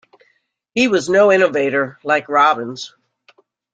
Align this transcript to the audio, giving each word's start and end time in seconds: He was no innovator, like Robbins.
He 0.73 0.87
was 0.87 1.09
no 1.09 1.31
innovator, 1.31 1.99
like 2.03 2.27
Robbins. 2.27 2.95